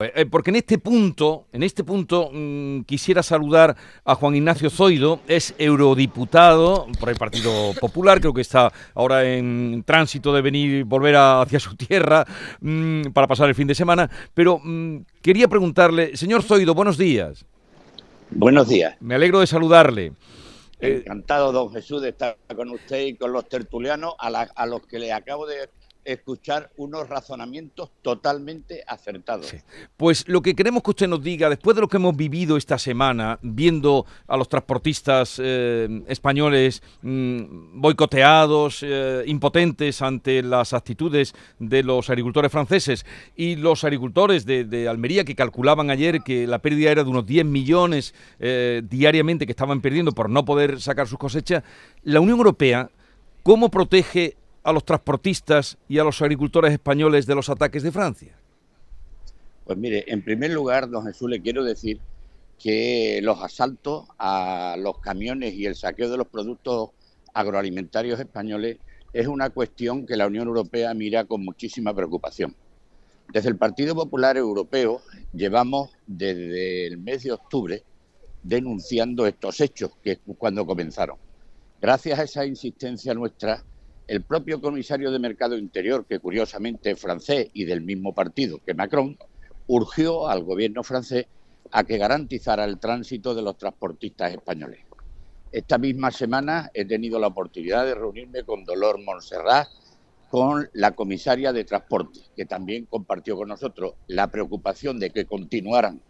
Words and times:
Eh, 0.00 0.26
porque 0.26 0.50
en 0.50 0.56
este 0.56 0.78
punto, 0.78 1.46
en 1.50 1.64
este 1.64 1.82
punto 1.82 2.30
mm, 2.32 2.82
quisiera 2.82 3.20
saludar 3.20 3.76
a 4.04 4.14
Juan 4.14 4.36
Ignacio 4.36 4.70
Zoido, 4.70 5.18
es 5.26 5.56
eurodiputado 5.58 6.86
por 7.00 7.08
el 7.08 7.16
Partido 7.16 7.74
Popular, 7.80 8.20
creo 8.20 8.32
que 8.32 8.42
está 8.42 8.72
ahora 8.94 9.24
en 9.24 9.82
tránsito 9.84 10.32
de 10.32 10.40
venir, 10.40 10.84
volver 10.84 11.16
hacia 11.16 11.58
su 11.58 11.74
tierra 11.74 12.24
mm, 12.60 13.10
para 13.12 13.26
pasar 13.26 13.48
el 13.48 13.56
fin 13.56 13.66
de 13.66 13.74
semana, 13.74 14.08
pero 14.34 14.60
mm, 14.62 14.98
quería 15.20 15.48
preguntarle, 15.48 16.16
señor 16.16 16.44
Zoido, 16.44 16.74
buenos 16.74 16.96
días. 16.96 17.44
Buenos 18.30 18.68
días. 18.68 18.94
Me 19.00 19.16
alegro 19.16 19.40
de 19.40 19.48
saludarle. 19.48 20.12
Encantado, 20.78 21.50
don 21.50 21.72
Jesús, 21.72 22.02
de 22.02 22.10
estar 22.10 22.36
con 22.54 22.70
usted 22.70 23.04
y 23.04 23.14
con 23.16 23.32
los 23.32 23.48
tertulianos, 23.48 24.14
a, 24.20 24.28
a 24.28 24.66
los 24.66 24.86
que 24.86 25.00
le 25.00 25.12
acabo 25.12 25.44
de 25.44 25.68
escuchar 26.12 26.70
unos 26.78 27.08
razonamientos 27.08 27.90
totalmente 28.00 28.82
acertados. 28.86 29.54
Pues 29.96 30.26
lo 30.26 30.40
que 30.40 30.54
queremos 30.54 30.82
que 30.82 30.90
usted 30.90 31.06
nos 31.06 31.22
diga, 31.22 31.50
después 31.50 31.74
de 31.74 31.82
lo 31.82 31.88
que 31.88 31.98
hemos 31.98 32.16
vivido 32.16 32.56
esta 32.56 32.78
semana, 32.78 33.38
viendo 33.42 34.06
a 34.26 34.36
los 34.38 34.48
transportistas 34.48 35.38
eh, 35.42 36.02
españoles 36.08 36.82
mm, 37.02 37.80
boicoteados, 37.80 38.82
eh, 38.82 39.22
impotentes 39.26 40.00
ante 40.00 40.42
las 40.42 40.72
actitudes 40.72 41.34
de 41.58 41.82
los 41.82 42.08
agricultores 42.08 42.50
franceses 42.50 43.04
y 43.36 43.56
los 43.56 43.84
agricultores 43.84 44.46
de, 44.46 44.88
Almería 44.88 45.24
que 45.24 45.34
calculaban 45.34 45.90
ayer 45.90 46.22
que 46.22 46.46
la 46.46 46.60
pérdida 46.60 46.90
era 46.90 47.04
de 47.04 47.10
unos 47.10 47.26
10 47.26 47.44
millones 47.44 48.14
eh, 48.38 48.80
diariamente 48.88 49.44
que 49.44 49.52
estaban 49.52 49.82
perdiendo 49.82 50.12
por 50.12 50.30
no 50.30 50.44
poder 50.44 50.80
sacar 50.80 51.06
sus 51.06 51.18
cosechas, 51.18 51.62
la 52.02 52.20
Unión 52.20 52.38
Europea, 52.38 52.90
¿cómo 53.42 53.70
protege 53.70 54.36
a 54.68 54.72
los 54.72 54.84
transportistas 54.84 55.78
y 55.88 55.98
a 55.98 56.04
los 56.04 56.20
agricultores 56.20 56.72
españoles 56.72 57.24
de 57.24 57.34
los 57.34 57.48
ataques 57.48 57.82
de 57.82 57.90
Francia? 57.90 58.36
Pues 59.64 59.78
mire, 59.78 60.04
en 60.08 60.22
primer 60.22 60.50
lugar, 60.50 60.90
don 60.90 61.06
Jesús, 61.06 61.30
le 61.30 61.40
quiero 61.40 61.64
decir 61.64 61.98
que 62.58 63.20
los 63.22 63.42
asaltos 63.42 64.04
a 64.18 64.76
los 64.78 64.98
camiones 64.98 65.54
y 65.54 65.64
el 65.64 65.74
saqueo 65.74 66.10
de 66.10 66.18
los 66.18 66.26
productos 66.26 66.90
agroalimentarios 67.32 68.20
españoles 68.20 68.76
es 69.14 69.26
una 69.26 69.48
cuestión 69.48 70.04
que 70.04 70.16
la 70.16 70.26
Unión 70.26 70.48
Europea 70.48 70.92
mira 70.92 71.24
con 71.24 71.42
muchísima 71.42 71.94
preocupación. 71.94 72.54
Desde 73.32 73.48
el 73.48 73.56
Partido 73.56 73.94
Popular 73.94 74.36
Europeo 74.36 75.00
llevamos 75.32 75.92
desde 76.06 76.86
el 76.88 76.98
mes 76.98 77.22
de 77.22 77.32
octubre 77.32 77.82
denunciando 78.42 79.26
estos 79.26 79.62
hechos, 79.62 79.92
que 80.02 80.12
es 80.12 80.18
cuando 80.36 80.66
comenzaron. 80.66 81.16
Gracias 81.80 82.18
a 82.18 82.24
esa 82.24 82.44
insistencia 82.44 83.14
nuestra, 83.14 83.64
el 84.08 84.22
propio 84.22 84.60
comisario 84.60 85.10
de 85.10 85.18
Mercado 85.18 85.58
Interior, 85.58 86.06
que 86.06 86.18
curiosamente 86.18 86.90
es 86.90 87.00
francés 87.00 87.50
y 87.52 87.66
del 87.66 87.82
mismo 87.82 88.14
partido 88.14 88.58
que 88.64 88.72
Macron, 88.72 89.18
urgió 89.66 90.28
al 90.28 90.44
gobierno 90.44 90.82
francés 90.82 91.26
a 91.70 91.84
que 91.84 91.98
garantizara 91.98 92.64
el 92.64 92.78
tránsito 92.78 93.34
de 93.34 93.42
los 93.42 93.58
transportistas 93.58 94.32
españoles. 94.32 94.80
Esta 95.52 95.76
misma 95.76 96.10
semana 96.10 96.70
he 96.72 96.86
tenido 96.86 97.18
la 97.18 97.26
oportunidad 97.26 97.84
de 97.84 97.94
reunirme 97.94 98.44
con 98.44 98.64
Dolor 98.64 98.98
Montserrat, 98.98 99.68
con 100.30 100.68
la 100.72 100.92
comisaria 100.92 101.52
de 101.52 101.64
transporte, 101.64 102.20
que 102.34 102.46
también 102.46 102.86
compartió 102.86 103.36
con 103.36 103.48
nosotros 103.48 103.94
la 104.06 104.30
preocupación 104.30 104.98
de 104.98 105.10
que 105.10 105.26
continuaran 105.26 106.00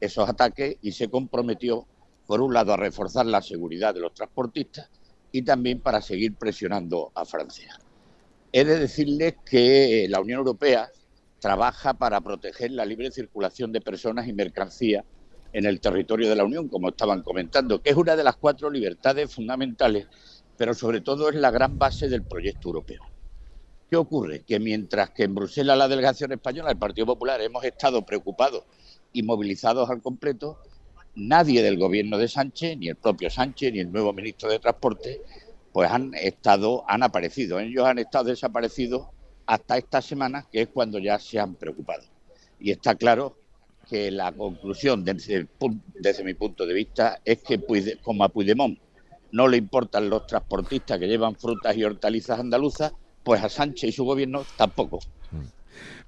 esos 0.00 0.26
ataques 0.26 0.76
y 0.80 0.92
se 0.92 1.08
comprometió, 1.08 1.86
por 2.26 2.40
un 2.40 2.54
lado, 2.54 2.72
a 2.72 2.78
reforzar 2.78 3.26
la 3.26 3.42
seguridad 3.42 3.92
de 3.92 4.00
los 4.00 4.14
transportistas 4.14 4.90
y 5.32 5.42
también 5.42 5.80
para 5.80 6.00
seguir 6.00 6.34
presionando 6.36 7.10
a 7.14 7.24
Francia. 7.24 7.78
He 8.52 8.64
de 8.64 8.78
decirles 8.78 9.36
que 9.44 10.06
la 10.08 10.20
Unión 10.20 10.38
Europea 10.38 10.90
trabaja 11.40 11.94
para 11.94 12.20
proteger 12.20 12.70
la 12.70 12.84
libre 12.84 13.10
circulación 13.10 13.72
de 13.72 13.80
personas 13.80 14.28
y 14.28 14.32
mercancías 14.32 15.04
en 15.52 15.66
el 15.66 15.80
territorio 15.80 16.28
de 16.28 16.36
la 16.36 16.44
Unión, 16.44 16.68
como 16.68 16.90
estaban 16.90 17.22
comentando, 17.22 17.82
que 17.82 17.90
es 17.90 17.96
una 17.96 18.14
de 18.14 18.24
las 18.24 18.36
cuatro 18.36 18.70
libertades 18.70 19.34
fundamentales, 19.34 20.06
pero 20.56 20.74
sobre 20.74 21.00
todo 21.00 21.28
es 21.28 21.34
la 21.34 21.50
gran 21.50 21.78
base 21.78 22.08
del 22.08 22.22
proyecto 22.22 22.68
europeo. 22.68 23.02
¿Qué 23.90 23.96
ocurre? 23.96 24.42
Que 24.44 24.58
mientras 24.58 25.10
que 25.10 25.24
en 25.24 25.34
Bruselas 25.34 25.76
la 25.76 25.88
delegación 25.88 26.32
española, 26.32 26.70
el 26.70 26.78
Partido 26.78 27.06
Popular, 27.06 27.40
hemos 27.42 27.64
estado 27.64 28.06
preocupados 28.06 28.64
y 29.12 29.22
movilizados 29.22 29.90
al 29.90 30.00
completo, 30.00 30.58
nadie 31.14 31.62
del 31.62 31.78
gobierno 31.78 32.18
de 32.18 32.28
Sánchez, 32.28 32.78
ni 32.78 32.88
el 32.88 32.96
propio 32.96 33.30
Sánchez, 33.30 33.72
ni 33.72 33.80
el 33.80 33.92
nuevo 33.92 34.12
ministro 34.12 34.50
de 34.50 34.58
Transporte, 34.58 35.20
pues 35.72 35.90
han 35.90 36.14
estado, 36.14 36.84
han 36.88 37.02
aparecido. 37.02 37.60
Ellos 37.60 37.86
han 37.86 37.98
estado 37.98 38.24
desaparecidos 38.24 39.06
hasta 39.46 39.78
esta 39.78 40.00
semana, 40.00 40.46
que 40.50 40.62
es 40.62 40.68
cuando 40.68 40.98
ya 40.98 41.18
se 41.18 41.38
han 41.38 41.54
preocupado. 41.54 42.04
Y 42.58 42.70
está 42.70 42.94
claro 42.94 43.36
que 43.88 44.10
la 44.10 44.32
conclusión, 44.32 45.04
desde, 45.04 45.48
mi 46.24 46.34
punto 46.34 46.66
de 46.66 46.74
vista, 46.74 47.20
es 47.24 47.42
que 47.42 47.60
como 48.02 48.24
a 48.24 48.28
Puigdemont 48.28 48.78
no 49.32 49.48
le 49.48 49.56
importan 49.56 50.08
los 50.10 50.26
transportistas 50.26 50.98
que 50.98 51.08
llevan 51.08 51.36
frutas 51.36 51.76
y 51.76 51.84
hortalizas 51.84 52.38
andaluzas, 52.38 52.92
pues 53.24 53.42
a 53.42 53.48
Sánchez 53.48 53.90
y 53.90 53.92
su 53.92 54.04
gobierno 54.04 54.44
tampoco. 54.56 55.00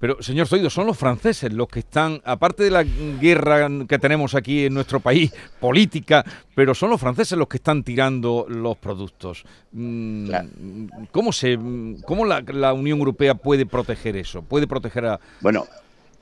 Pero, 0.00 0.22
señor 0.22 0.48
Zoido, 0.48 0.70
son 0.70 0.86
los 0.86 0.96
franceses 0.96 1.52
los 1.52 1.68
que 1.68 1.80
están, 1.80 2.22
aparte 2.24 2.64
de 2.64 2.70
la 2.70 2.82
guerra 2.82 3.68
que 3.86 3.98
tenemos 3.98 4.34
aquí 4.34 4.64
en 4.64 4.72
nuestro 4.72 4.98
país, 4.98 5.30
política, 5.60 6.24
pero 6.54 6.74
son 6.74 6.88
los 6.88 6.98
franceses 6.98 7.36
los 7.36 7.48
que 7.48 7.58
están 7.58 7.84
tirando 7.84 8.46
los 8.48 8.78
productos. 8.78 9.44
Mm, 9.72 10.30
¿Cómo, 11.12 11.32
se, 11.32 11.58
cómo 12.06 12.24
la, 12.24 12.72
Unión 12.72 12.98
Europea 12.98 13.34
puede 13.34 13.66
proteger 13.66 14.16
eso? 14.16 14.40
¿Puede 14.40 14.66
proteger 14.66 15.04
a...? 15.04 15.20
Bueno, 15.42 15.66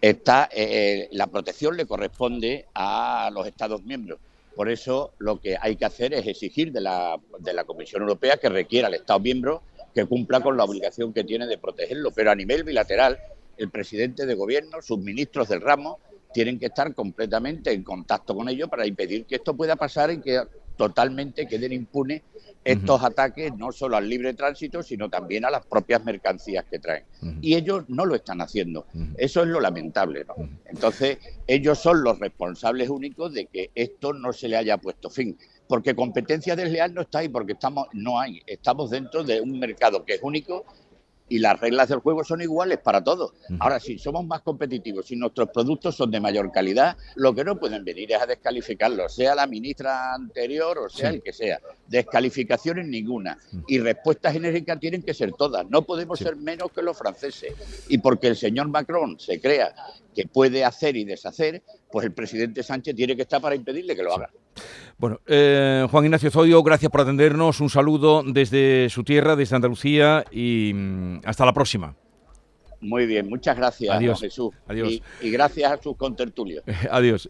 está, 0.00 0.48
eh, 0.52 1.08
la 1.12 1.28
protección 1.28 1.76
le 1.76 1.86
corresponde 1.86 2.66
a 2.74 3.30
los 3.32 3.46
Estados 3.46 3.84
miembros. 3.84 4.18
Por 4.56 4.68
eso 4.68 5.12
lo 5.18 5.40
que 5.40 5.56
hay 5.60 5.76
que 5.76 5.84
hacer 5.84 6.12
es 6.12 6.26
exigir 6.26 6.72
de 6.72 6.80
la, 6.80 7.20
de 7.38 7.52
la 7.52 7.62
Comisión 7.62 8.02
Europea 8.02 8.36
que 8.38 8.48
requiera 8.48 8.88
al 8.88 8.94
Estado 8.94 9.20
miembro 9.20 9.62
que 9.94 10.06
cumpla 10.06 10.40
con 10.40 10.56
la 10.56 10.64
obligación 10.64 11.12
que 11.12 11.22
tiene 11.22 11.46
de 11.46 11.56
protegerlo. 11.56 12.10
Pero 12.10 12.32
a 12.32 12.34
nivel 12.34 12.64
bilateral, 12.64 13.18
el 13.60 13.70
presidente 13.70 14.26
de 14.26 14.34
gobierno, 14.34 14.82
sus 14.82 14.98
ministros 14.98 15.48
del 15.48 15.60
ramo, 15.60 15.98
tienen 16.32 16.58
que 16.58 16.66
estar 16.66 16.94
completamente 16.94 17.72
en 17.72 17.82
contacto 17.82 18.34
con 18.34 18.48
ellos 18.48 18.68
para 18.68 18.86
impedir 18.86 19.24
que 19.26 19.36
esto 19.36 19.56
pueda 19.56 19.76
pasar 19.76 20.10
y 20.10 20.20
que 20.20 20.40
totalmente 20.76 21.46
queden 21.46 21.72
impunes 21.72 22.22
estos 22.64 23.02
ataques 23.02 23.54
no 23.54 23.72
solo 23.72 23.96
al 23.96 24.08
libre 24.08 24.32
tránsito, 24.34 24.82
sino 24.82 25.10
también 25.10 25.44
a 25.44 25.50
las 25.50 25.66
propias 25.66 26.02
mercancías 26.04 26.64
que 26.70 26.78
traen. 26.78 27.04
Y 27.42 27.54
ellos 27.54 27.84
no 27.88 28.06
lo 28.06 28.14
están 28.14 28.40
haciendo. 28.40 28.86
Eso 29.16 29.42
es 29.42 29.48
lo 29.48 29.60
lamentable. 29.60 30.24
¿no? 30.24 30.34
Entonces, 30.66 31.18
ellos 31.46 31.78
son 31.78 32.02
los 32.02 32.18
responsables 32.18 32.88
únicos 32.88 33.34
de 33.34 33.46
que 33.46 33.70
esto 33.74 34.12
no 34.12 34.32
se 34.32 34.48
le 34.48 34.56
haya 34.56 34.78
puesto 34.78 35.10
fin. 35.10 35.36
Porque 35.68 35.94
competencia 35.94 36.56
desleal 36.56 36.94
no 36.94 37.02
está 37.02 37.20
ahí, 37.20 37.28
porque 37.28 37.52
estamos, 37.52 37.86
no 37.92 38.18
hay. 38.18 38.40
Estamos 38.46 38.90
dentro 38.90 39.22
de 39.22 39.40
un 39.40 39.58
mercado 39.58 40.04
que 40.04 40.14
es 40.14 40.22
único 40.22 40.64
y 41.30 41.38
las 41.38 41.58
reglas 41.58 41.88
del 41.88 42.00
juego 42.00 42.24
son 42.24 42.42
iguales 42.42 42.78
para 42.78 43.02
todos. 43.02 43.32
Ahora, 43.60 43.80
si 43.80 43.98
somos 43.98 44.26
más 44.26 44.42
competitivos, 44.42 45.06
si 45.06 45.16
nuestros 45.16 45.48
productos 45.48 45.96
son 45.96 46.10
de 46.10 46.20
mayor 46.20 46.50
calidad, 46.52 46.96
lo 47.14 47.32
que 47.34 47.44
no 47.44 47.58
pueden 47.58 47.84
venir 47.84 48.12
es 48.12 48.20
a 48.20 48.26
descalificarlos, 48.26 49.14
sea 49.14 49.34
la 49.36 49.46
ministra 49.46 50.12
anterior 50.12 50.78
o 50.78 50.88
sea 50.88 51.10
el 51.10 51.22
que 51.22 51.32
sea. 51.32 51.60
Descalificaciones 51.86 52.86
ninguna. 52.86 53.38
Y 53.68 53.78
respuestas 53.78 54.34
enérgicas 54.34 54.80
tienen 54.80 55.02
que 55.02 55.14
ser 55.14 55.32
todas. 55.32 55.70
No 55.70 55.82
podemos 55.82 56.18
ser 56.18 56.34
menos 56.34 56.72
que 56.72 56.82
los 56.82 56.98
franceses. 56.98 57.54
Y 57.88 57.98
porque 57.98 58.26
el 58.26 58.36
señor 58.36 58.68
Macron 58.68 59.18
se 59.20 59.40
crea 59.40 59.72
que 60.14 60.26
puede 60.26 60.64
hacer 60.64 60.96
y 60.96 61.04
deshacer, 61.04 61.62
pues 61.92 62.04
el 62.04 62.12
presidente 62.12 62.64
Sánchez 62.64 62.96
tiene 62.96 63.14
que 63.14 63.22
estar 63.22 63.40
para 63.40 63.54
impedirle 63.54 63.94
que 63.94 64.02
lo 64.02 64.14
haga. 64.14 64.30
Bueno, 65.00 65.18
eh, 65.26 65.86
Juan 65.90 66.04
Ignacio 66.04 66.30
Zodio, 66.30 66.62
gracias 66.62 66.90
por 66.92 67.00
atendernos. 67.00 67.60
Un 67.60 67.70
saludo 67.70 68.22
desde 68.22 68.90
su 68.90 69.02
tierra, 69.02 69.34
desde 69.34 69.56
Andalucía 69.56 70.26
y 70.30 70.72
mm, 70.74 71.20
hasta 71.24 71.46
la 71.46 71.54
próxima. 71.54 71.96
Muy 72.82 73.06
bien, 73.06 73.26
muchas 73.26 73.56
gracias, 73.56 73.96
Adiós. 73.96 74.20
Jesús. 74.20 74.50
Adiós. 74.68 74.90
Y, 74.90 75.02
y 75.22 75.30
gracias 75.30 75.72
a 75.72 75.82
sus 75.82 75.96
contertulios. 75.96 76.62
Adiós. 76.90 77.26